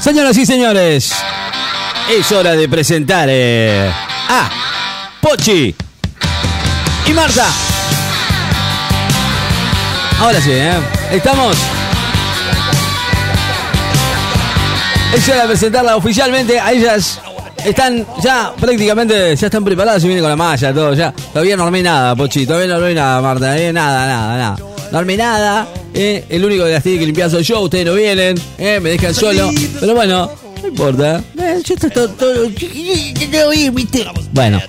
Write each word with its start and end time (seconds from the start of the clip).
Señoras 0.00 0.36
y 0.38 0.46
señores, 0.46 1.12
es 2.10 2.32
hora 2.32 2.52
de 2.52 2.68
presentar 2.70 3.28
eh, 3.30 3.92
a 4.30 4.50
Pochi 5.20 5.74
y 7.06 7.12
Marta. 7.12 7.46
Ahora 10.18 10.40
sí, 10.40 10.52
¿eh? 10.52 10.72
Estamos. 11.12 11.54
Es 15.14 15.28
hora 15.28 15.42
de 15.42 15.48
presentarla 15.48 15.96
oficialmente 15.96 16.58
a 16.58 16.72
ellas. 16.72 17.20
Están 17.62 18.06
ya 18.22 18.54
prácticamente, 18.58 19.36
ya 19.36 19.46
están 19.46 19.62
preparadas 19.62 20.02
y 20.02 20.06
vienen 20.06 20.24
con 20.24 20.30
la 20.30 20.36
malla, 20.36 20.72
todo 20.72 20.94
ya. 20.94 21.12
Todavía 21.12 21.58
no 21.58 21.64
armé 21.64 21.82
nada, 21.82 22.16
Pochi, 22.16 22.46
todavía 22.46 22.68
no 22.68 22.76
armé 22.76 22.94
nada, 22.94 23.20
Marta, 23.20 23.58
eh, 23.58 23.70
nada, 23.70 24.06
nada, 24.06 24.36
nada. 24.38 24.69
No 24.90 24.98
armé 24.98 25.16
nada, 25.16 25.68
eh. 25.94 26.24
El 26.28 26.44
único 26.44 26.64
que 26.64 26.70
las 26.70 26.82
tiene 26.82 26.98
que 26.98 27.06
limpiar 27.06 27.30
soy 27.30 27.44
yo, 27.44 27.60
ustedes 27.60 27.86
no 27.86 27.94
vienen, 27.94 28.36
eh, 28.58 28.80
me 28.80 28.90
dejan 28.90 29.14
solo. 29.14 29.50
Pero 29.78 29.94
bueno, 29.94 30.30
no 30.60 30.68
importa. 30.68 31.22
Eh, 31.38 31.62
yo 31.64 31.74
estoy 31.74 31.90
todo, 31.90 32.08
todo, 32.08 32.48
viste. 33.72 34.06
Bueno. 34.32 34.60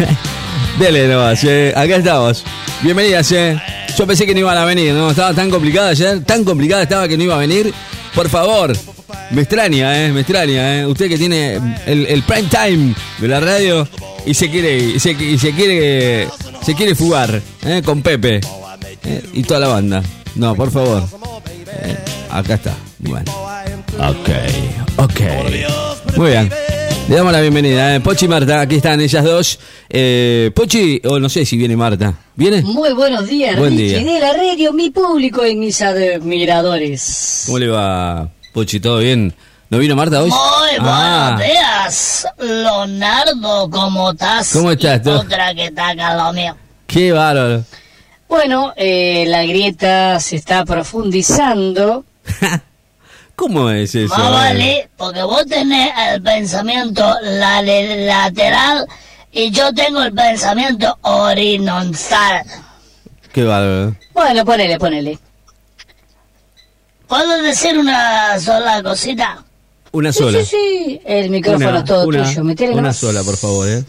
Dele 0.78 1.08
nomás, 1.08 1.42
eh. 1.44 1.72
acá 1.74 1.96
estamos. 1.96 2.44
Bienvenidas, 2.82 3.32
eh. 3.32 3.58
Yo 3.96 4.06
pensé 4.06 4.26
que 4.26 4.34
no 4.34 4.40
iban 4.40 4.58
a 4.58 4.66
venir, 4.66 4.92
¿no? 4.92 5.10
Estaba 5.10 5.32
tan 5.32 5.50
complicada 5.50 5.88
ayer, 5.88 6.22
tan 6.24 6.44
complicada 6.44 6.82
estaba 6.82 7.08
que 7.08 7.16
no 7.16 7.24
iba 7.24 7.36
a 7.36 7.38
venir. 7.38 7.72
Por 8.14 8.28
favor, 8.28 8.76
me 9.30 9.40
extraña, 9.40 10.04
¿eh? 10.04 10.12
Me 10.12 10.20
extraña, 10.20 10.80
¿eh? 10.80 10.86
Usted 10.86 11.08
que 11.08 11.16
tiene 11.16 11.54
el, 11.86 12.04
el 12.06 12.22
prime 12.24 12.48
time 12.50 12.94
de 13.18 13.28
la 13.28 13.40
radio 13.40 13.88
y 14.26 14.34
se 14.34 14.50
quiere, 14.50 14.76
y 14.76 15.00
se, 15.00 15.12
y 15.12 15.38
se 15.38 15.52
quiere, 15.52 16.28
se 16.62 16.74
quiere 16.74 16.94
fugar, 16.94 17.40
¿eh? 17.64 17.80
Con 17.82 18.02
Pepe 18.02 18.42
¿eh? 19.06 19.22
y 19.32 19.42
toda 19.42 19.60
la 19.60 19.68
banda. 19.68 20.02
No, 20.34 20.54
por 20.54 20.70
favor. 20.70 21.02
Eh, 21.82 21.96
acá 22.30 22.54
está. 22.54 22.74
Bueno. 22.98 23.30
Ok, 23.98 24.28
ok. 24.98 25.20
Muy 26.16 26.30
bien. 26.30 26.50
Le 27.08 27.14
damos 27.14 27.32
la 27.32 27.40
bienvenida, 27.40 27.94
¿eh? 27.94 28.00
Pochi 28.00 28.24
y 28.24 28.28
Marta, 28.28 28.60
aquí 28.60 28.76
están 28.76 29.00
ellas 29.00 29.24
dos. 29.24 29.58
Eh, 29.88 30.50
Pochi, 30.54 31.00
o 31.04 31.20
no 31.20 31.28
sé 31.28 31.46
si 31.46 31.56
viene 31.56 31.76
Marta. 31.76 32.12
¿Viene? 32.34 32.62
Muy 32.62 32.92
buenos 32.94 33.26
días, 33.28 33.56
Buen 33.56 33.76
Ricky 33.76 33.94
día. 33.94 34.12
de 34.14 34.20
la 34.20 34.32
radio, 34.32 34.72
mi 34.72 34.90
público 34.90 35.46
y 35.46 35.54
mis 35.54 35.80
admiradores. 35.82 37.44
¿Cómo 37.46 37.58
le 37.60 37.68
va, 37.68 38.28
Pochi? 38.52 38.80
¿Todo 38.80 38.98
bien? 38.98 39.32
¿No 39.70 39.78
vino 39.78 39.94
Marta 39.96 40.20
hoy? 40.22 40.30
Muy 40.30 40.38
Ah, 40.80 41.34
buenos 41.36 41.52
días, 41.52 42.26
Leonardo, 42.38 43.70
¿cómo 43.70 44.10
estás? 44.10 44.52
¿Cómo 44.52 44.70
estás, 44.72 44.98
Y 45.00 45.02
tú? 45.04 45.10
Otra 45.12 45.54
que 45.54 45.66
está 45.66 45.88
acá 45.90 46.14
lo 46.16 46.32
mío. 46.32 46.56
qué 46.86 47.12
bárbaro. 47.12 47.64
Bueno, 48.28 48.72
eh, 48.76 49.24
la 49.28 49.44
grieta 49.44 50.18
se 50.20 50.36
está 50.36 50.64
profundizando. 50.64 52.04
¿Cómo 53.36 53.70
es 53.70 53.94
eso? 53.94 54.14
Más 54.16 54.30
vale, 54.32 54.88
porque 54.96 55.22
vos 55.22 55.44
tenés 55.46 55.92
el 56.10 56.22
pensamiento 56.22 57.04
la- 57.22 57.62
lateral 57.62 58.86
y 59.30 59.50
yo 59.50 59.72
tengo 59.74 60.02
el 60.02 60.12
pensamiento 60.12 60.96
horizontal. 61.02 62.42
Qué 63.32 63.44
bárbaro. 63.44 63.94
Bueno, 64.14 64.44
ponele, 64.44 64.78
ponele. 64.78 65.18
¿Puedo 67.06 67.42
decir 67.42 67.78
una 67.78 68.40
sola 68.40 68.82
cosita? 68.82 69.44
Una 69.92 70.12
Sí, 70.12 70.18
sola. 70.18 70.38
sí, 70.40 70.46
sí. 70.46 71.00
El 71.04 71.30
micrófono 71.30 71.68
Una, 71.68 71.78
es 71.78 71.84
todo 71.84 72.06
una, 72.08 72.24
tuyo. 72.24 72.44
Metele 72.44 72.72
una 72.72 72.82
nomás. 72.82 72.96
sola, 72.96 73.22
por 73.22 73.36
favor, 73.36 73.68
¿eh? 73.68 73.84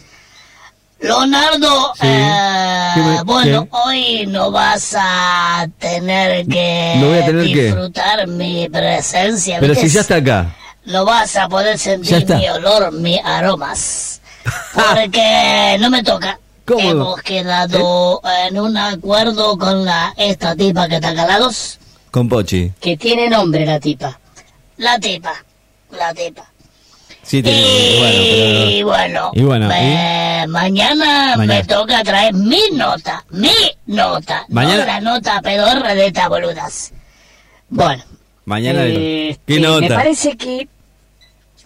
Leonardo, 1.00 1.94
Sí. 1.96 2.08
eh, 2.08 2.92
¿Qué 2.96 3.02
me- 3.02 3.24
bueno, 3.24 3.64
qué? 3.64 3.70
hoy 3.72 4.26
no 4.28 4.50
vas 4.52 4.96
a 4.98 5.68
tener 5.80 6.46
que 6.48 6.96
¿No 6.98 7.08
voy 7.10 7.20
a 7.20 7.26
tener 7.26 7.46
qué? 7.54 7.64
disfrutar 7.66 8.28
mi 8.28 8.68
presencia. 8.70 9.58
Pero 9.60 9.74
¿viste? 9.74 9.88
si 9.90 9.96
ya 9.96 10.02
está 10.02 10.16
acá. 10.16 10.56
No 10.86 11.06
vas 11.06 11.36
a 11.36 11.48
poder 11.50 11.78
sentir 11.78 12.26
mi 12.28 12.50
olor, 12.50 12.92
mis 12.94 13.20
aromas. 13.24 14.22
Porque 14.74 15.78
no 15.82 15.90
me 15.90 16.04
toca. 16.04 16.40
¿Cómo? 16.66 16.80
¿Eh? 16.82 16.90
Hemos 16.90 17.22
quedado 17.22 18.22
en 18.48 18.60
un 18.60 18.76
acuerdo 18.78 19.58
con 19.58 19.86
la 19.86 20.14
esta 20.18 20.56
tipa 20.56 20.88
que 20.88 20.96
está 20.96 21.14
lado, 21.14 21.50
Con 22.12 22.28
Pochi. 22.28 22.72
que 22.82 22.98
tiene 22.98 23.30
nombre 23.30 23.66
la 23.66 23.80
tipa. 23.80 24.20
La 24.78 25.00
tipa. 25.00 25.34
La 25.92 26.14
tipa. 26.14 26.46
Sí, 27.28 27.44
tiene. 27.44 27.60
Y 28.78 28.84
Bueno, 28.84 29.32
bueno, 29.32 29.32
Y 29.34 29.42
bueno, 29.44 29.70
eh, 29.74 30.46
mañana, 30.48 31.36
Mañana. 31.36 31.46
me 31.60 31.64
toca 31.66 32.02
traer 32.04 32.34
mi 32.34 32.60
nota, 32.74 33.24
mi 33.32 33.52
nota, 33.88 34.46
Mañana- 34.48 34.78
no 34.78 34.86
la 34.86 35.02
nota 35.02 35.42
pedorra 35.42 35.94
de 35.94 36.08
estas 36.08 36.30
boludas. 36.30 36.94
Bueno, 37.70 38.02
pero 38.08 38.16
mañana. 38.46 38.80
eh, 38.86 39.38
¿Qué 39.46 39.56
eh, 39.58 39.60
nota? 39.60 39.82
me 39.82 39.90
parece 39.90 40.38
que 40.38 40.68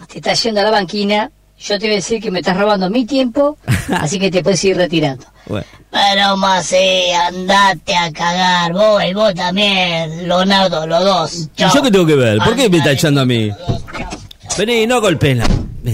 te 0.08 0.18
estás 0.18 0.42
yendo 0.42 0.62
a 0.62 0.64
la 0.64 0.72
banquina, 0.72 1.30
yo 1.60 1.78
te 1.78 1.86
voy 1.86 1.94
a 1.94 1.96
decir 1.98 2.20
que 2.20 2.32
me 2.32 2.40
estás 2.40 2.58
robando 2.58 2.90
mi 2.90 3.06
tiempo, 3.06 3.58
así 4.00 4.18
que 4.18 4.32
te 4.32 4.42
puedes 4.42 4.64
ir 4.64 4.76
retirando. 4.78 5.26
Bueno, 5.46 5.66
Pero 5.92 6.38
más 6.38 6.66
sí, 6.66 7.12
andate 7.28 7.96
a 7.96 8.12
cagar, 8.12 8.74
vos 8.74 9.04
y 9.04 9.14
vos 9.14 9.34
también, 9.36 10.28
Leonardo, 10.28 10.88
los 10.88 11.04
dos. 11.04 11.36
¿Y 11.36 11.48
Chao. 11.56 11.72
yo 11.76 11.82
qué 11.84 11.92
tengo 11.92 12.06
que 12.08 12.16
ver? 12.16 12.40
¿Por 12.40 12.56
qué 12.56 12.68
me 12.68 12.78
está 12.78 12.92
echando 12.94 13.22
a 13.22 13.26
mí? 13.26 13.52
Vení, 14.58 14.86
no 14.88 15.02
golpeen 15.02 15.40
la. 15.40 15.48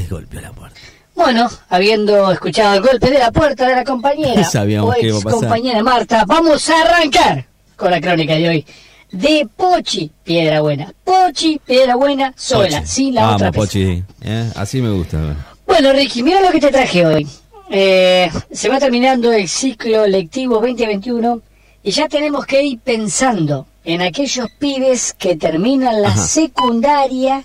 Golpeó 0.09 0.41
la 0.41 0.51
puerta. 0.51 0.79
Bueno, 1.15 1.49
habiendo 1.69 2.31
escuchado 2.31 2.75
el 2.75 2.81
golpe 2.81 3.09
de 3.09 3.19
la 3.19 3.31
puerta 3.31 3.67
de 3.67 3.75
la 3.75 3.83
compañera, 3.83 4.43
Sabíamos 4.49 4.91
o 4.95 4.99
que 4.99 5.07
iba 5.07 5.17
a 5.17 5.21
pasar. 5.21 5.39
compañera 5.39 5.83
Marta, 5.83 6.23
vamos 6.27 6.69
a 6.69 6.81
arrancar 6.81 7.45
con 7.75 7.91
la 7.91 8.01
crónica 8.01 8.35
de 8.35 8.49
hoy. 8.49 8.65
De 9.11 9.47
Pochi, 9.55 10.11
Piedra 10.23 10.61
Buena. 10.61 10.93
Pochi, 11.03 11.59
Piedra 11.65 11.95
Buena, 11.95 12.33
sola, 12.35 12.79
Pochi. 12.79 12.87
sin 12.91 13.15
la 13.15 13.21
Vamos, 13.21 13.35
otra. 13.41 13.51
Pochi. 13.53 14.03
¿eh? 14.21 14.51
Así 14.55 14.81
me 14.81 14.89
gusta. 14.91 15.35
Bueno, 15.65 15.93
Ricky, 15.93 16.23
mira 16.23 16.41
lo 16.41 16.51
que 16.51 16.59
te 16.59 16.69
traje 16.71 17.05
hoy. 17.05 17.27
Eh, 17.69 18.29
se 18.51 18.69
va 18.69 18.79
terminando 18.79 19.31
el 19.31 19.47
ciclo 19.47 20.05
lectivo 20.07 20.55
2021 20.55 21.41
y 21.83 21.91
ya 21.91 22.07
tenemos 22.07 22.45
que 22.45 22.63
ir 22.63 22.79
pensando 22.79 23.65
en 23.85 24.01
aquellos 24.01 24.47
pibes 24.59 25.13
que 25.17 25.35
terminan 25.37 26.01
la 26.01 26.09
Ajá. 26.09 26.17
secundaria. 26.21 27.43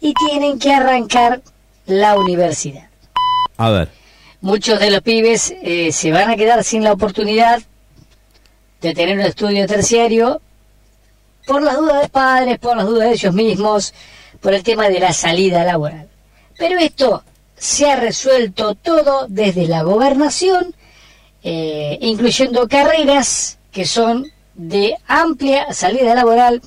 Y 0.00 0.14
tienen 0.14 0.58
que 0.58 0.72
arrancar 0.72 1.42
la 1.86 2.18
universidad. 2.18 2.88
A 3.56 3.70
ver. 3.70 3.88
Muchos 4.40 4.78
de 4.78 4.90
los 4.90 5.00
pibes 5.02 5.52
eh, 5.62 5.90
se 5.90 6.12
van 6.12 6.30
a 6.30 6.36
quedar 6.36 6.62
sin 6.62 6.84
la 6.84 6.92
oportunidad 6.92 7.60
de 8.80 8.94
tener 8.94 9.18
un 9.18 9.24
estudio 9.24 9.66
terciario 9.66 10.40
por 11.46 11.62
las 11.62 11.76
dudas 11.76 12.02
de 12.02 12.08
padres, 12.08 12.58
por 12.58 12.76
las 12.76 12.86
dudas 12.86 13.08
de 13.08 13.14
ellos 13.14 13.34
mismos, 13.34 13.94
por 14.40 14.54
el 14.54 14.62
tema 14.62 14.88
de 14.88 15.00
la 15.00 15.12
salida 15.12 15.64
laboral. 15.64 16.08
Pero 16.56 16.78
esto 16.78 17.24
se 17.56 17.90
ha 17.90 17.96
resuelto 17.96 18.74
todo 18.74 19.26
desde 19.28 19.66
la 19.66 19.82
gobernación, 19.82 20.74
eh, 21.42 21.98
incluyendo 22.00 22.68
carreras 22.68 23.58
que 23.72 23.84
son 23.84 24.26
de 24.54 24.96
amplia 25.06 25.72
salida 25.72 26.14
laboral, 26.14 26.62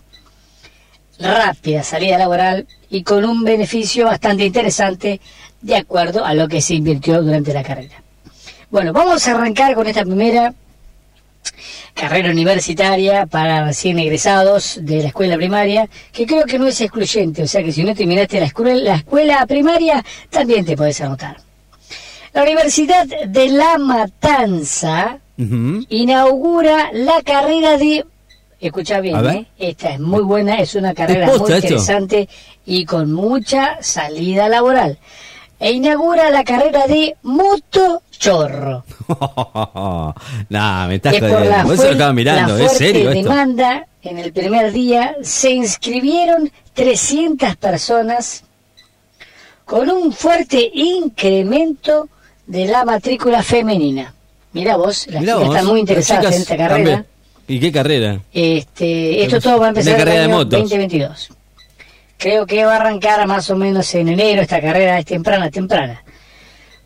rápida 1.21 1.83
salida 1.83 2.17
laboral 2.17 2.67
y 2.89 3.03
con 3.03 3.23
un 3.25 3.43
beneficio 3.43 4.05
bastante 4.05 4.45
interesante 4.45 5.21
de 5.61 5.75
acuerdo 5.75 6.25
a 6.25 6.33
lo 6.33 6.47
que 6.47 6.61
se 6.61 6.75
invirtió 6.75 7.21
durante 7.21 7.53
la 7.53 7.63
carrera. 7.63 8.01
Bueno, 8.69 8.93
vamos 8.93 9.27
a 9.27 9.31
arrancar 9.31 9.75
con 9.75 9.87
esta 9.87 10.03
primera 10.03 10.53
carrera 11.93 12.31
universitaria 12.31 13.25
para 13.25 13.65
recién 13.65 13.99
egresados 13.99 14.79
de 14.81 15.01
la 15.01 15.07
escuela 15.09 15.35
primaria, 15.35 15.89
que 16.11 16.25
creo 16.25 16.45
que 16.45 16.57
no 16.57 16.67
es 16.67 16.79
excluyente, 16.81 17.43
o 17.43 17.47
sea 17.47 17.63
que 17.63 17.71
si 17.71 17.83
no 17.83 17.93
terminaste 17.93 18.39
la 18.39 18.45
escuela, 18.45 18.75
la 18.75 18.95
escuela 18.95 19.45
primaria, 19.45 20.03
también 20.29 20.65
te 20.65 20.77
puedes 20.77 20.99
anotar. 21.01 21.37
La 22.33 22.43
Universidad 22.43 23.05
de 23.05 23.49
La 23.49 23.77
Matanza 23.77 25.19
inaugura 25.89 26.91
la 26.93 27.21
carrera 27.23 27.77
de... 27.77 28.05
Escucha 28.61 28.99
bien. 29.01 29.25
¿eh? 29.27 29.47
esta 29.57 29.89
es 29.89 29.99
muy 29.99 30.21
buena, 30.21 30.59
es 30.59 30.75
una 30.75 30.93
carrera 30.93 31.25
muy 31.37 31.51
esto? 31.51 31.55
interesante 31.55 32.29
y 32.65 32.85
con 32.85 33.11
mucha 33.11 33.77
salida 33.81 34.47
laboral. 34.47 34.99
E 35.59 35.71
inaugura 35.71 36.29
la 36.29 36.43
carrera 36.43 36.87
de 36.87 37.15
motochorro. 37.23 38.83
nah, 40.49 40.87
me 40.87 40.95
estás 40.95 41.13
que 41.13 41.19
por 41.19 41.45
la. 41.45 41.63
Vos 41.63 41.97
lo 41.97 42.13
mirando, 42.13 42.57
la 42.57 42.65
¿es 42.65 42.71
serio 42.77 43.11
esto? 43.11 43.29
demanda, 43.29 43.85
en 44.01 44.17
el 44.19 44.31
primer 44.31 44.71
día 44.71 45.15
se 45.21 45.51
inscribieron 45.51 46.51
300 46.73 47.55
personas 47.57 48.43
con 49.65 49.89
un 49.89 50.11
fuerte 50.11 50.71
incremento 50.73 52.09
de 52.47 52.65
la 52.65 52.83
matrícula 52.83 53.43
femenina. 53.43 54.13
Mira 54.53 54.75
vos, 54.77 55.07
las 55.07 55.21
Mirá 55.21 55.33
chicas 55.33 55.47
vos, 55.47 55.55
están 55.55 55.69
muy 55.71 55.79
interesadas 55.79 56.35
en 56.35 56.41
esta 56.41 56.57
carrera. 56.57 56.75
también. 56.75 57.10
¿Y 57.51 57.59
qué 57.59 57.69
carrera? 57.69 58.21
Este, 58.31 59.25
esto 59.25 59.41
todo 59.41 59.59
va 59.59 59.65
a 59.65 59.69
empezar 59.69 59.99
en 59.99 60.07
el 60.07 60.19
año 60.21 60.37
motos. 60.37 60.57
2022. 60.61 61.29
Creo 62.15 62.45
que 62.45 62.63
va 62.63 62.73
a 62.73 62.75
arrancar 62.77 63.27
más 63.27 63.49
o 63.49 63.57
menos 63.57 63.93
en 63.93 64.07
enero, 64.07 64.41
esta 64.41 64.61
carrera 64.61 64.97
es 64.97 65.05
temprana, 65.05 65.51
temprana. 65.51 66.01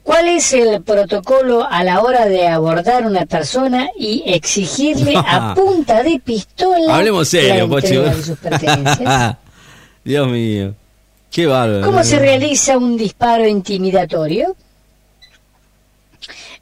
¿Cuál 0.01 0.27
es 0.27 0.53
el 0.53 0.81
protocolo 0.81 1.67
a 1.69 1.83
la 1.83 2.01
hora 2.01 2.25
de 2.25 2.47
abordar 2.47 3.06
una 3.06 3.27
persona 3.27 3.89
y 3.95 4.23
exigirle 4.25 5.13
a 5.27 5.53
punta 5.53 6.01
de 6.01 6.19
pistola 6.19 6.95
Hablemos 6.95 7.27
serio, 7.27 7.67
la 7.67 7.75
entrega 7.75 8.15
de 8.15 8.23
sus 8.23 8.38
pertenencias? 8.39 9.35
Dios 10.03 10.27
mío. 10.27 10.73
Qué 11.29 11.45
bárbaro. 11.45 11.85
¿Cómo 11.85 12.03
se 12.03 12.17
realiza 12.17 12.75
un 12.75 12.97
disparo 12.97 13.47
intimidatorio? 13.47 14.56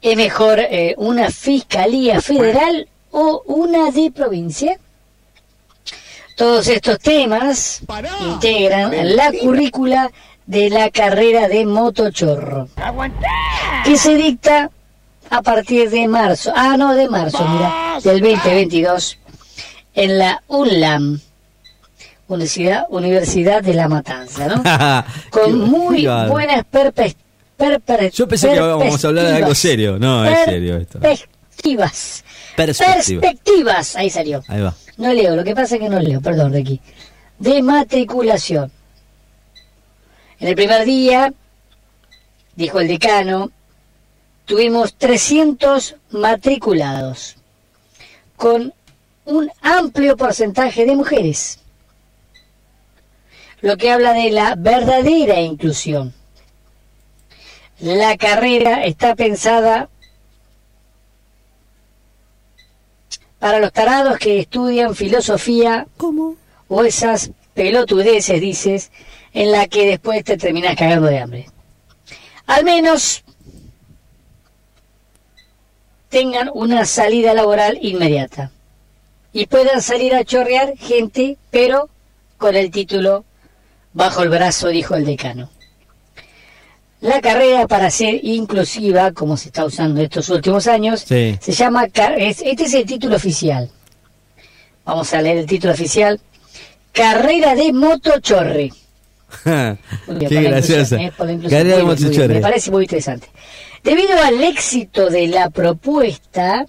¿Es 0.02 0.14
mejor 0.14 0.58
eh, 0.60 0.94
una 0.98 1.30
fiscalía 1.30 2.20
federal 2.20 2.86
o 3.16 3.42
una 3.46 3.90
de 3.92 4.10
provincia? 4.10 4.78
Todos 6.36 6.66
estos 6.66 6.98
temas 6.98 7.80
integran 8.20 9.16
la 9.16 9.30
currícula 9.32 10.10
de 10.46 10.68
la 10.68 10.90
carrera 10.90 11.46
de 11.48 11.64
motochorro, 11.64 12.68
que 13.84 13.96
se 13.96 14.16
dicta 14.16 14.68
a 15.30 15.42
partir 15.42 15.90
de 15.90 16.08
marzo, 16.08 16.52
ah 16.54 16.76
no, 16.76 16.94
de 16.94 17.08
marzo, 17.08 17.46
mira, 17.48 17.98
del 18.02 18.20
2022, 18.20 19.18
en 19.94 20.18
la 20.18 20.42
UNLAM, 20.48 21.20
Universidad, 22.26 22.86
Universidad 22.90 23.62
de 23.62 23.74
La 23.74 23.86
Matanza, 23.88 24.48
¿no? 24.48 24.62
Con 25.30 25.58
muy 25.70 26.04
buenas 26.28 26.64
perpe- 26.70 27.14
Yo 28.12 28.26
pensé 28.26 28.48
que 28.48 28.56
íbamos 28.56 29.04
a 29.04 29.08
hablar 29.08 29.24
de 29.26 29.30
algo 29.36 29.48
perspectivas. 29.48 29.58
serio. 29.58 29.98
No, 30.00 30.24
es 30.24 30.44
serio 30.44 30.76
esto. 30.78 30.98
Perspectivas. 30.98 32.24
Perspectiva. 32.56 33.20
Perspectivas. 33.20 33.96
Ahí 33.96 34.10
salió. 34.10 34.42
Ahí 34.48 34.60
va. 34.60 34.74
No 34.96 35.12
leo, 35.12 35.34
lo 35.34 35.44
que 35.44 35.54
pasa 35.54 35.74
es 35.74 35.80
que 35.80 35.88
no 35.88 35.98
leo, 35.98 36.20
perdón, 36.20 36.52
Ricky. 36.52 36.80
De 37.38 37.62
matriculación. 37.62 38.70
En 40.38 40.48
el 40.48 40.54
primer 40.54 40.84
día, 40.84 41.32
dijo 42.54 42.80
el 42.80 42.88
decano, 42.88 43.50
tuvimos 44.44 44.94
300 44.94 45.96
matriculados, 46.10 47.36
con 48.36 48.74
un 49.24 49.50
amplio 49.62 50.16
porcentaje 50.16 50.84
de 50.84 50.96
mujeres, 50.96 51.60
lo 53.60 53.76
que 53.76 53.90
habla 53.90 54.12
de 54.12 54.30
la 54.30 54.54
verdadera 54.56 55.40
inclusión. 55.40 56.12
La 57.80 58.16
carrera 58.16 58.84
está 58.84 59.14
pensada 59.14 59.88
para 63.44 63.58
los 63.58 63.74
tarados 63.74 64.18
que 64.18 64.40
estudian 64.40 64.94
filosofía 64.94 65.86
¿Cómo? 65.98 66.34
o 66.66 66.82
esas 66.82 67.30
pelotudeces, 67.52 68.40
dices, 68.40 68.90
en 69.34 69.52
la 69.52 69.68
que 69.68 69.86
después 69.86 70.24
te 70.24 70.38
terminas 70.38 70.74
cagando 70.76 71.08
de 71.08 71.18
hambre. 71.18 71.46
Al 72.46 72.64
menos 72.64 73.22
tengan 76.08 76.50
una 76.54 76.86
salida 76.86 77.34
laboral 77.34 77.78
inmediata 77.82 78.50
y 79.30 79.44
puedan 79.44 79.82
salir 79.82 80.14
a 80.14 80.24
chorrear 80.24 80.78
gente, 80.78 81.36
pero 81.50 81.90
con 82.38 82.56
el 82.56 82.70
título 82.70 83.26
bajo 83.92 84.22
el 84.22 84.30
brazo, 84.30 84.68
dijo 84.68 84.94
el 84.94 85.04
decano. 85.04 85.50
La 87.04 87.20
carrera 87.20 87.66
para 87.68 87.90
ser 87.90 88.18
inclusiva, 88.24 89.12
como 89.12 89.36
se 89.36 89.48
está 89.48 89.66
usando 89.66 90.00
estos 90.00 90.30
últimos 90.30 90.66
años, 90.66 91.00
Sí. 91.06 91.36
se 91.38 91.52
llama, 91.52 91.84
este 92.16 92.64
es 92.64 92.72
el 92.72 92.86
título 92.86 93.16
oficial. 93.16 93.68
Vamos 94.86 95.12
a 95.12 95.20
leer 95.20 95.36
el 95.36 95.46
título 95.46 95.74
oficial. 95.74 96.18
Carrera 96.92 97.54
de 97.54 97.74
motochorre. 97.74 98.72
Qué 99.44 100.42
graciosa. 100.42 100.96
eh. 100.96 101.12
Carrera 101.50 101.76
de 101.76 101.82
motochorre. 101.82 102.34
Me 102.36 102.40
parece 102.40 102.70
muy 102.70 102.84
interesante. 102.84 103.28
Debido 103.82 104.18
al 104.22 104.42
éxito 104.42 105.10
de 105.10 105.26
la 105.26 105.50
propuesta, 105.50 106.64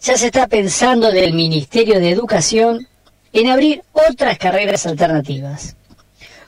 ya 0.00 0.16
se 0.16 0.26
está 0.26 0.46
pensando 0.46 1.12
del 1.12 1.34
Ministerio 1.34 2.00
de 2.00 2.08
Educación 2.10 2.88
en 3.34 3.48
abrir 3.50 3.82
otras 3.92 4.38
carreras 4.38 4.86
alternativas, 4.86 5.76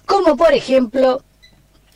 como 0.07 0.35
por 0.35 0.55
ejemplo 0.55 1.23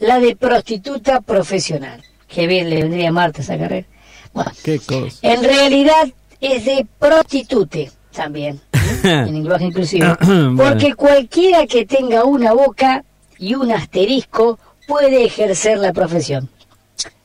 la 0.01 0.19
de 0.19 0.35
prostituta 0.37 1.21
profesional. 1.21 2.03
Que 2.29 2.47
bien 2.47 2.69
le 2.71 2.83
vendría 2.83 3.09
a 3.09 3.13
Marta 3.13 3.43
esa 3.43 3.57
carrera. 3.59 3.87
Bueno, 4.33 4.53
Qué 4.63 4.79
cosa. 4.79 5.19
en 5.23 5.43
realidad 5.43 6.09
es 6.41 6.65
de 6.65 6.87
prostitute 6.99 7.91
también, 8.13 8.61
en 9.05 9.33
lenguaje 9.33 9.65
inclusivo. 9.67 10.17
Porque 10.57 10.95
cualquiera 10.95 11.67
que 11.67 11.87
tenga 11.87 12.25
una 12.25 12.53
boca 12.53 13.05
y 13.39 13.55
un 13.55 13.73
asterisco 13.73 14.59
puede 14.87 15.25
ejercer 15.25 15.79
la 15.79 15.93
profesión. 15.93 16.49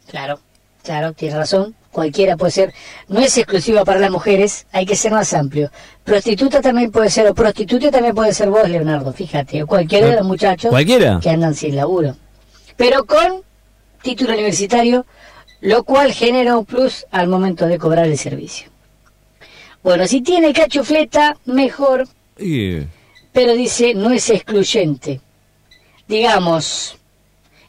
Claro, 0.10 0.40
claro, 0.84 1.14
tiene 1.14 1.36
razón. 1.38 1.76
Cualquiera 1.92 2.36
puede 2.36 2.52
ser, 2.52 2.74
no 3.08 3.22
es 3.22 3.38
exclusiva 3.38 3.86
para 3.86 4.02
las 4.02 4.12
mujeres, 4.12 4.68
hay 4.74 4.86
que 4.86 4.98
ser 4.98 5.14
más 5.14 5.34
amplio. 5.34 5.72
Prostituta 6.04 6.62
también 6.62 6.92
puede 6.92 7.10
ser, 7.10 7.26
o 7.28 7.34
prostituta 7.34 7.90
también 7.90 8.14
puede 8.14 8.34
ser 8.34 8.50
vos, 8.50 8.68
Leonardo, 8.70 9.14
fíjate, 9.14 9.64
o 9.64 9.68
cualquiera 9.68 10.08
de 10.08 10.16
los 10.18 10.26
muchachos 10.26 10.72
¿Cualquiera? 10.72 11.20
que 11.22 11.30
andan 11.30 11.56
sin 11.56 11.74
laburo. 11.76 12.18
Pero 12.78 13.06
con 13.06 13.44
título 14.02 14.34
universitario, 14.34 15.06
lo 15.62 15.84
cual 15.84 16.14
genera 16.14 16.58
un 16.58 16.66
plus 16.66 17.06
al 17.12 17.28
momento 17.28 17.66
de 17.66 17.80
cobrar 17.80 18.06
el 18.06 18.18
servicio. 18.18 18.70
Bueno, 19.84 20.08
si 20.08 20.22
tiene 20.22 20.54
cachufleta, 20.54 21.38
mejor, 21.46 22.08
pero 23.32 23.54
dice 23.54 23.94
no 23.94 24.12
es 24.12 24.30
excluyente. 24.30 25.22
Digamos, 26.08 26.98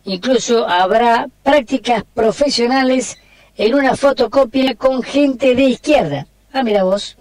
incluso 0.04 0.68
habrá 0.68 1.28
prácticas 1.42 2.04
profesionales 2.14 3.18
en 3.56 3.74
una 3.74 3.96
fotocopia 3.96 4.74
con 4.74 5.02
gente 5.02 5.54
de 5.54 5.62
izquierda. 5.62 6.26
Ah, 6.52 6.62
mira 6.62 6.84
vos, 6.84 7.16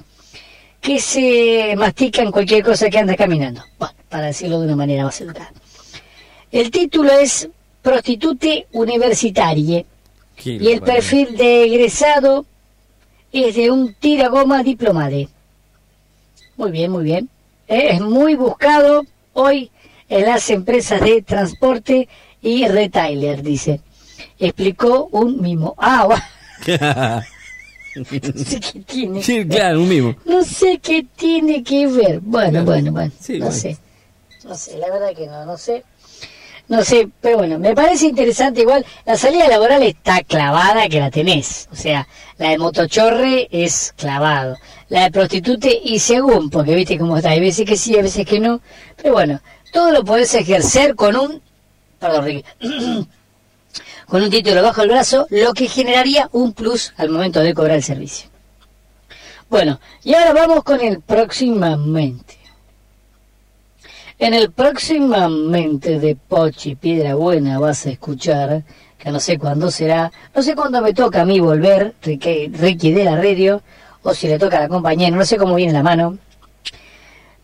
que 0.81 0.99
se 0.99 1.73
mastican 1.77 2.31
cualquier 2.31 2.63
cosa 2.63 2.89
que 2.89 2.99
anda 2.99 3.15
caminando. 3.15 3.63
Bueno, 3.79 3.95
para 4.09 4.27
decirlo 4.27 4.59
de 4.59 4.67
una 4.67 4.75
manera 4.75 5.03
más 5.03 5.19
educada. 5.21 5.51
El 6.51 6.71
título 6.71 7.11
es 7.11 7.49
Prostitute 7.89 8.65
Universitarie 8.71 9.85
qué 10.35 10.53
y 10.53 10.71
el 10.71 10.81
perfil 10.81 11.37
de 11.37 11.65
egresado 11.65 12.43
es 13.31 13.55
de 13.55 13.69
un 13.69 13.93
tiragoma 13.93 14.63
diplomade. 14.63 15.29
Muy 16.57 16.71
bien, 16.71 16.91
muy 16.91 17.03
bien. 17.03 17.29
Es 17.67 18.01
muy 18.01 18.33
buscado 18.33 19.03
hoy 19.33 19.69
en 20.09 20.25
las 20.25 20.49
empresas 20.49 20.99
de 20.99 21.21
transporte 21.21 22.09
y 22.41 22.67
retailer, 22.67 23.43
dice. 23.43 23.81
Explicó 24.39 25.07
un 25.11 25.39
mimo. 25.39 25.75
Ah, 25.77 26.07
no 27.95 28.03
sé 28.03 28.59
qué 28.61 28.79
tiene. 28.79 29.21
sí, 29.21 29.45
claro, 29.47 29.81
un 29.81 29.89
mismo. 29.89 30.15
No 30.25 30.43
sé 30.43 30.79
qué 30.79 31.05
tiene 31.15 31.63
que 31.63 31.85
ver. 31.85 32.19
Bueno, 32.19 32.49
Claro. 32.51 32.65
bueno, 32.65 32.91
bueno. 32.93 33.11
Sí, 33.19 33.33
no 33.33 33.45
bueno. 33.45 33.51
sé. 33.61 33.77
No 34.43 34.55
sé, 34.55 34.77
la 34.79 34.89
verdad 34.91 35.13
que 35.15 35.27
no, 35.27 35.45
no 35.45 35.55
sé. 35.57 35.83
No 36.67 36.83
sé, 36.83 37.09
pero 37.21 37.37
bueno, 37.37 37.59
me 37.59 37.75
parece 37.75 38.07
interesante 38.07 38.61
igual. 38.61 38.85
La 39.05 39.15
salida 39.17 39.47
laboral 39.47 39.83
está 39.83 40.23
clavada 40.23 40.89
que 40.89 40.99
la 40.99 41.11
tenés. 41.11 41.69
O 41.71 41.75
sea, 41.75 42.07
la 42.37 42.49
de 42.49 42.57
motochorre 42.57 43.47
es 43.51 43.93
clavado. 43.95 44.57
La 44.89 45.03
de 45.03 45.11
prostitute 45.11 45.79
y 45.83 45.99
según, 45.99 46.49
porque 46.49 46.73
viste 46.73 46.97
cómo 46.97 47.17
está. 47.17 47.29
Hay 47.29 47.39
veces 47.39 47.67
que 47.67 47.77
sí, 47.77 47.95
hay 47.95 48.01
veces 48.01 48.25
que 48.25 48.39
no. 48.39 48.61
Pero 48.95 49.13
bueno, 49.13 49.41
todo 49.71 49.91
lo 49.91 50.03
podés 50.03 50.33
ejercer 50.33 50.95
con 50.95 51.15
un... 51.15 51.41
Perdón, 51.99 52.25
Ricky. 52.25 52.45
con 54.07 54.23
un 54.23 54.29
título 54.29 54.61
bajo 54.63 54.81
el 54.81 54.89
brazo, 54.89 55.27
lo 55.29 55.53
que 55.53 55.67
generaría 55.67 56.29
un 56.31 56.53
plus 56.53 56.93
al 56.97 57.09
momento 57.09 57.41
de 57.41 57.53
cobrar 57.53 57.77
el 57.77 57.83
servicio. 57.83 58.29
Bueno, 59.49 59.79
y 60.03 60.13
ahora 60.13 60.33
vamos 60.33 60.63
con 60.63 60.81
el 60.81 61.01
próximamente. 61.01 62.44
En 64.17 64.33
el 64.33 64.51
próximamente 64.51 65.99
de 65.99 66.15
Pochi 66.15 66.75
Piedra 66.75 67.15
Buena 67.15 67.59
vas 67.59 67.85
a 67.85 67.89
escuchar, 67.89 68.63
que 68.97 69.11
no 69.11 69.19
sé 69.19 69.37
cuándo 69.37 69.69
será, 69.69 70.09
no 70.33 70.41
sé 70.41 70.55
cuándo 70.55 70.81
me 70.81 70.93
toca 70.93 71.23
a 71.23 71.25
mí 71.25 71.41
volver, 71.41 71.95
Ricky, 72.01 72.47
Ricky 72.47 72.93
de 72.93 73.03
la 73.03 73.17
radio, 73.17 73.61
o 74.03 74.13
si 74.13 74.29
le 74.29 74.39
toca 74.39 74.57
a 74.57 74.61
la 74.61 74.69
compañera, 74.69 75.17
no 75.17 75.25
sé 75.25 75.35
cómo 75.35 75.55
viene 75.55 75.73
la 75.73 75.83
mano. 75.83 76.17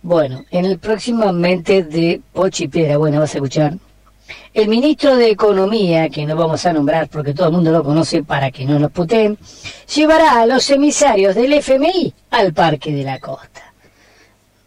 Bueno, 0.01 0.45
en 0.49 0.63
el 0.63 0.79
próximamente 0.79 1.83
de 1.83 2.21
Pochi 2.31 2.69
Piedra 2.69 2.95
Buena 2.97 3.19
vas 3.19 3.35
a 3.35 3.39
escuchar 3.39 3.73
el 4.53 4.69
ministro 4.69 5.17
de 5.17 5.29
Economía, 5.29 6.07
que 6.07 6.25
no 6.25 6.37
vamos 6.37 6.65
a 6.65 6.71
nombrar 6.71 7.09
porque 7.09 7.33
todo 7.33 7.47
el 7.47 7.53
mundo 7.53 7.73
lo 7.73 7.83
conoce 7.83 8.23
para 8.23 8.49
que 8.49 8.63
no 8.63 8.79
nos 8.79 8.91
puteen, 8.91 9.37
llevará 9.93 10.39
a 10.41 10.45
los 10.45 10.69
emisarios 10.69 11.35
del 11.35 11.51
FMI 11.51 12.13
al 12.29 12.53
Parque 12.53 12.93
de 12.93 13.03
la 13.03 13.19
Costa. 13.19 13.70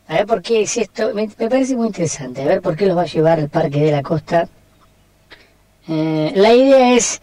A 0.08 0.14
ver 0.14 0.26
por 0.26 0.42
qué 0.42 0.62
es 0.62 0.76
esto, 0.76 1.12
me, 1.14 1.28
me 1.38 1.48
parece 1.48 1.74
muy 1.76 1.86
interesante, 1.86 2.42
a 2.42 2.46
ver 2.46 2.60
por 2.60 2.76
qué 2.76 2.86
los 2.86 2.96
va 2.96 3.02
a 3.02 3.06
llevar 3.06 3.38
al 3.38 3.48
Parque 3.48 3.80
de 3.80 3.90
la 3.92 4.02
Costa. 4.02 4.48
Eh, 5.88 6.32
la 6.34 6.52
idea 6.54 6.94
es 6.94 7.20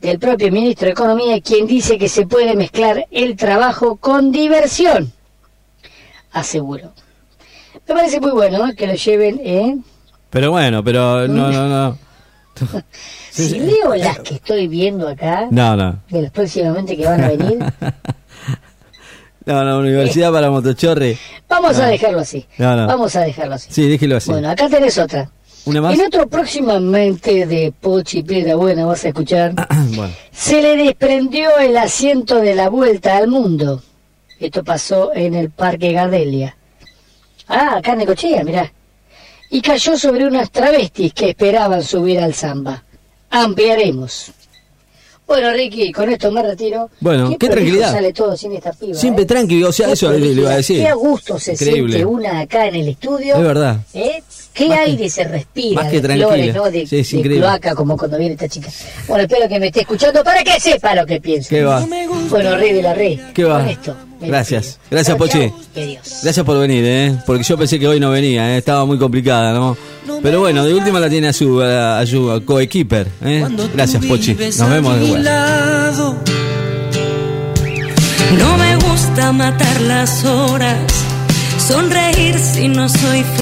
del 0.00 0.18
propio 0.18 0.50
ministro 0.50 0.86
de 0.86 0.92
Economía, 0.92 1.40
quien 1.40 1.66
dice 1.66 1.96
que 1.96 2.08
se 2.08 2.26
puede 2.26 2.54
mezclar 2.56 3.06
el 3.10 3.36
trabajo 3.36 3.96
con 3.96 4.32
diversión, 4.32 5.12
aseguró. 6.32 6.92
Me 7.88 7.94
parece 7.94 8.20
muy 8.20 8.30
bueno 8.32 8.66
¿no? 8.66 8.74
que 8.74 8.86
lo 8.86 8.94
lleven, 8.94 9.40
¿eh? 9.44 9.76
Pero 10.30 10.50
bueno, 10.50 10.82
pero 10.82 11.28
no, 11.28 11.50
no, 11.52 11.68
no. 11.68 11.98
Si 13.30 13.48
sí. 13.48 13.58
leo 13.58 13.92
las 13.96 14.20
que 14.20 14.34
estoy 14.34 14.68
viendo 14.68 15.08
acá, 15.08 15.48
No, 15.50 15.74
no. 15.74 15.98
de 16.08 16.22
los 16.22 16.30
próximamente 16.30 16.96
que 16.96 17.04
van 17.04 17.20
a 17.24 17.28
venir, 17.30 17.58
No, 19.46 19.62
no, 19.62 19.78
universidad 19.78 20.32
para 20.32 20.50
motochorre. 20.50 21.18
vamos 21.48 21.78
a 21.78 21.86
dejarlo 21.86 22.20
así. 22.20 22.46
No, 22.56 22.76
no. 22.76 22.86
Vamos 22.86 23.14
a 23.16 23.20
dejarlo 23.20 23.54
así. 23.54 23.68
Sí, 23.70 23.88
déjelo 23.88 24.16
así. 24.16 24.30
Bueno, 24.30 24.48
acá 24.48 24.68
tenés 24.68 24.96
otra. 24.98 25.30
¿Una 25.66 25.80
más? 25.80 25.94
En 25.94 26.06
otro 26.06 26.26
próximamente 26.28 27.46
de 27.46 27.72
Pochi 27.78 28.22
Piedra 28.22 28.54
Buena 28.56 28.86
vas 28.86 29.04
a 29.04 29.08
escuchar. 29.08 29.54
bueno. 29.96 30.12
Se 30.32 30.62
le 30.62 30.76
desprendió 30.76 31.58
el 31.58 31.76
asiento 31.76 32.36
de 32.36 32.54
la 32.54 32.68
vuelta 32.68 33.16
al 33.16 33.28
mundo. 33.28 33.82
Esto 34.40 34.64
pasó 34.64 35.14
en 35.14 35.34
el 35.34 35.50
Parque 35.50 35.92
Gardelia. 35.92 36.56
Ah, 37.48 37.76
acá 37.76 37.92
en 37.92 37.98
Necochea, 37.98 38.44
mirá. 38.44 38.72
Y 39.50 39.60
cayó 39.60 39.96
sobre 39.96 40.26
unas 40.26 40.50
travestis 40.50 41.12
que 41.12 41.30
esperaban 41.30 41.82
subir 41.82 42.18
al 42.20 42.34
samba. 42.34 42.82
Ampliaremos. 43.30 44.32
Bueno, 45.26 45.52
Ricky, 45.52 45.90
con 45.90 46.10
esto 46.10 46.30
me 46.30 46.42
retiro. 46.42 46.90
Bueno, 47.00 47.30
qué 47.30 47.36
prolijo 47.38 47.52
tranquilidad. 47.54 47.92
sale 47.92 48.12
todo 48.12 48.36
sin 48.36 48.52
esta 48.52 48.72
piba, 48.72 48.94
Siempre 48.94 49.22
¿eh? 49.24 49.26
tranqui, 49.26 49.62
o 49.64 49.72
sea, 49.72 49.86
Qué 49.86 49.92
eso 49.94 50.12
le, 50.12 50.26
iba 50.26 50.50
a 50.50 50.56
decir. 50.56 50.80
Qué 50.82 50.88
a 50.88 50.94
gusto 50.94 51.38
se 51.38 51.52
Increíble. 51.52 51.94
siente 51.94 52.04
una 52.04 52.40
acá 52.40 52.66
en 52.68 52.74
el 52.74 52.88
estudio. 52.88 53.36
Es 53.36 53.42
verdad. 53.42 53.78
¿Eh? 53.94 54.22
¿Qué 54.52 54.68
Más 54.68 54.78
que- 54.78 54.84
aire 54.84 55.08
se 55.10 55.24
respira? 55.24 55.82
más 55.82 55.90
que 55.90 56.00
de 56.00 56.14
flores, 56.14 56.54
¿no? 56.54 56.70
De, 56.70 56.86
Sí, 56.86 56.98
es 57.00 57.10
de 57.10 57.22
cloaca, 57.22 57.74
como 57.74 57.96
cuando 57.96 58.18
viene 58.18 58.34
esta 58.34 58.48
chica. 58.48 58.68
Bueno, 59.08 59.24
espero 59.24 59.48
que 59.48 59.58
me 59.58 59.66
esté 59.68 59.80
escuchando 59.80 60.22
para 60.22 60.44
que 60.44 60.60
sepa 60.60 60.94
lo 60.94 61.06
que 61.06 61.20
pienso. 61.20 61.48
¿Qué 61.48 61.64
va? 61.64 61.84
Bueno, 62.28 62.56
rey 62.56 62.72
de 62.72 62.82
la 62.82 62.94
red. 62.94 63.18
¿Qué 63.32 63.44
va? 63.44 63.60
Con 63.60 63.68
esto. 63.68 63.96
Gracias. 64.20 64.78
Gracias, 64.90 65.16
Pochi. 65.16 65.50
Gracias 66.22 66.44
por 66.46 66.58
venir, 66.58 66.84
¿eh? 66.86 67.16
Porque 67.26 67.42
yo 67.42 67.56
pensé 67.58 67.78
que 67.78 67.86
hoy 67.88 68.00
no 68.00 68.10
venía, 68.10 68.54
¿eh? 68.54 68.58
Estaba 68.58 68.84
muy 68.84 68.98
complicada, 68.98 69.52
¿no? 69.52 69.76
Pero 70.22 70.40
bueno, 70.40 70.64
de 70.64 70.74
última 70.74 71.00
la 71.00 71.08
tiene 71.10 71.28
a 71.28 71.32
su, 71.32 71.60
a, 71.60 71.98
a 72.00 72.06
su 72.06 72.42
coequiper, 72.44 73.08
¿eh? 73.24 73.46
Gracias, 73.74 74.04
Pochi. 74.04 74.34
Nos 74.34 74.70
vemos 74.70 74.98
después. 75.00 75.24
No 78.38 78.56
me 78.58 78.76
gusta 78.76 79.32
matar 79.32 79.80
las 79.82 80.24
horas, 80.24 80.78
sonreír 81.58 82.38
si 82.38 82.68
no 82.68 82.88
soy 82.88 83.24